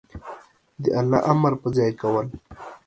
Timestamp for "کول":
2.01-2.27